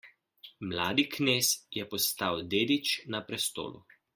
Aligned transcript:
Mladi 0.69 1.05
knez 1.17 1.51
je 1.79 1.85
postal 1.93 2.43
dedič 2.55 2.99
na 3.17 3.25
prestolu. 3.29 3.87